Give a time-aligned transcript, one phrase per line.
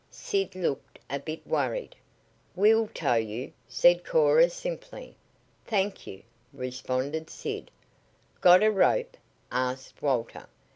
[0.09, 1.95] Sid looked a bit worried.
[2.55, 5.15] "We'll tow you," said Cora simply.
[5.67, 7.69] "Thank you," responded Sid.
[8.41, 9.15] "Got a rope?"
[9.51, 10.47] asked Walter.